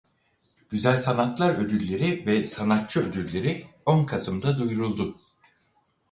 [0.69, 5.17] Güzel sanatlar ödülleri ve sanatçı ödülleri on Kasımda duyuruldu.